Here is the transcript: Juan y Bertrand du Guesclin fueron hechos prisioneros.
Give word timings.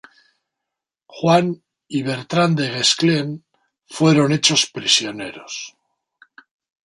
Juan 1.17 1.51
y 1.99 2.01
Bertrand 2.01 2.57
du 2.59 2.63
Guesclin 2.65 3.45
fueron 3.85 4.31
hechos 4.31 4.65
prisioneros. 4.65 5.75